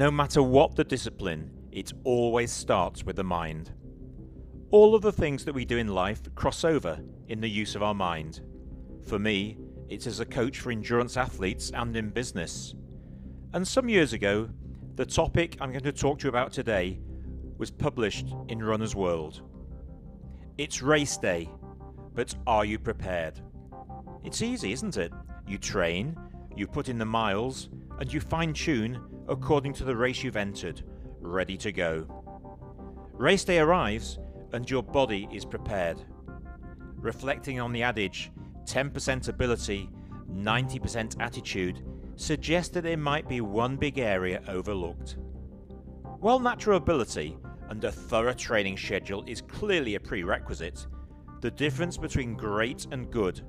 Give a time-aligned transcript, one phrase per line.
[0.00, 3.70] No matter what the discipline, it always starts with the mind.
[4.70, 7.82] All of the things that we do in life cross over in the use of
[7.82, 8.40] our mind.
[9.06, 9.58] For me,
[9.90, 12.74] it's as a coach for endurance athletes and in business.
[13.52, 14.48] And some years ago,
[14.94, 16.98] the topic I'm going to talk to you about today
[17.58, 19.42] was published in Runner's World.
[20.56, 21.46] It's race day,
[22.14, 23.38] but are you prepared?
[24.24, 25.12] It's easy, isn't it?
[25.46, 26.16] You train,
[26.56, 28.98] you put in the miles, and you fine tune
[29.30, 30.82] according to the race you've entered,
[31.20, 32.04] ready to go.
[33.12, 34.18] Race day arrives,
[34.52, 35.98] and your body is prepared.
[36.96, 38.32] Reflecting on the adage
[38.64, 39.88] 10% ability,
[40.28, 41.82] 90% attitude
[42.16, 45.16] suggests that there might be one big area overlooked.
[46.18, 50.88] While natural ability and a thorough training schedule is clearly a prerequisite,
[51.40, 53.42] the difference between great and good,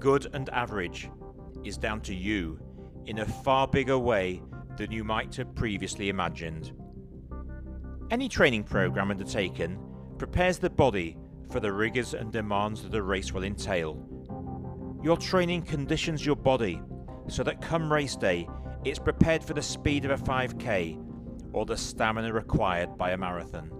[0.00, 1.08] good and average,
[1.64, 2.58] is down to you
[3.06, 4.42] in a far bigger way
[4.76, 6.72] than you might have previously imagined.
[8.10, 9.78] Any training program undertaken
[10.18, 11.16] prepares the body
[11.50, 13.98] for the rigours and demands that the race will entail.
[15.02, 16.80] Your training conditions your body
[17.28, 18.48] so that come race day,
[18.84, 20.98] it's prepared for the speed of a 5k
[21.52, 23.70] or the stamina required by a marathon.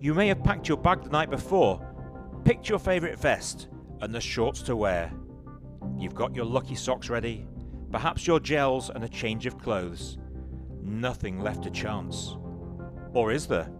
[0.00, 1.86] You may have packed your bag the night before,
[2.44, 3.68] picked your favourite vest
[4.00, 5.12] and the shorts to wear.
[5.98, 7.46] You've got your lucky socks ready,
[7.90, 10.18] perhaps your gels and a change of clothes.
[10.82, 12.36] Nothing left to chance.
[13.12, 13.70] Or is there?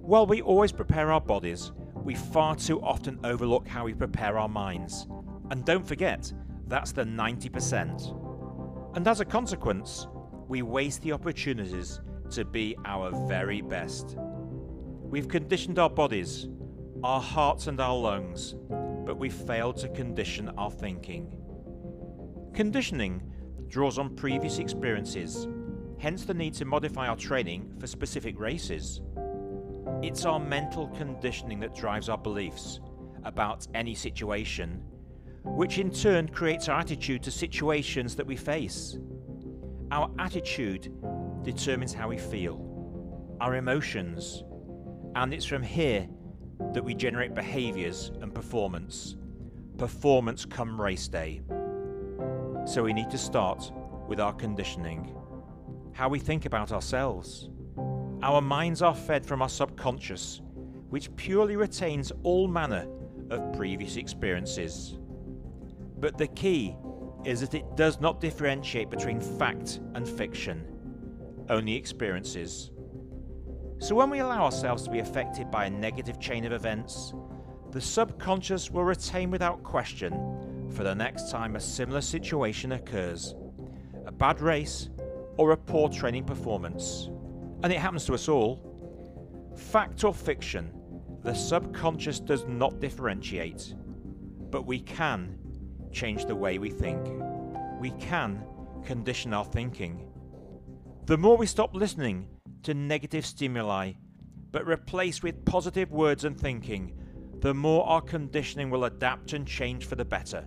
[0.00, 4.48] While we always prepare our bodies, we far too often overlook how we prepare our
[4.48, 5.06] minds.
[5.50, 6.32] And don't forget,
[6.66, 8.96] that's the 90%.
[8.96, 10.06] And as a consequence,
[10.48, 14.16] we waste the opportunities to be our very best.
[15.02, 16.48] We've conditioned our bodies,
[17.04, 18.54] our hearts, and our lungs,
[19.04, 21.34] but we've failed to condition our thinking.
[22.54, 23.22] Conditioning
[23.68, 25.46] draws on previous experiences,
[25.98, 29.00] hence the need to modify our training for specific races.
[30.02, 32.80] It's our mental conditioning that drives our beliefs
[33.24, 34.82] about any situation,
[35.44, 38.98] which in turn creates our attitude to situations that we face.
[39.90, 40.92] Our attitude
[41.42, 44.44] determines how we feel, our emotions,
[45.14, 46.08] and it's from here
[46.72, 49.16] that we generate behaviours and performance.
[49.78, 51.40] Performance come race day.
[52.68, 53.72] So we need to start
[54.08, 55.16] with our conditioning,
[55.94, 57.48] how we think about ourselves.
[58.22, 60.42] Our minds are fed from our subconscious,
[60.90, 62.86] which purely retains all manner
[63.30, 64.98] of previous experiences.
[65.98, 66.76] But the key
[67.24, 70.66] is that it does not differentiate between fact and fiction,
[71.48, 72.70] only experiences.
[73.78, 77.14] So when we allow ourselves to be affected by a negative chain of events,
[77.70, 83.34] the subconscious will retain without question for the next time a similar situation occurs
[84.06, 84.88] a bad race
[85.36, 87.10] or a poor training performance.
[87.62, 88.64] And it happens to us all.
[89.56, 90.72] Fact or fiction,
[91.22, 93.74] the subconscious does not differentiate.
[94.50, 95.38] But we can
[95.92, 97.06] change the way we think.
[97.80, 98.42] We can
[98.84, 100.08] condition our thinking.
[101.06, 102.28] The more we stop listening
[102.62, 103.92] to negative stimuli,
[104.50, 106.94] but replace with positive words and thinking,
[107.40, 110.46] the more our conditioning will adapt and change for the better.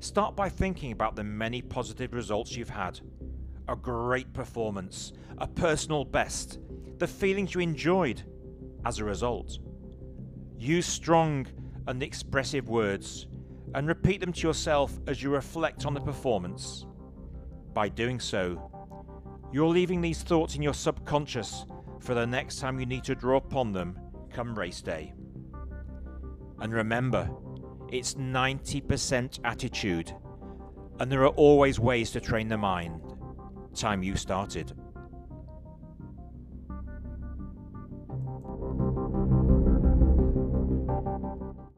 [0.00, 3.00] Start by thinking about the many positive results you've had.
[3.68, 6.60] A great performance, a personal best,
[6.98, 8.22] the feelings you enjoyed
[8.84, 9.58] as a result.
[10.56, 11.46] Use strong
[11.88, 13.26] and expressive words
[13.74, 16.86] and repeat them to yourself as you reflect on the performance.
[17.74, 18.70] By doing so,
[19.52, 21.66] you're leaving these thoughts in your subconscious
[22.00, 23.98] for the next time you need to draw upon them
[24.32, 25.12] come race day.
[26.60, 27.28] And remember,
[27.90, 30.14] it's 90% attitude,
[30.98, 33.00] and there are always ways to train the mind.
[33.74, 34.72] Time you started.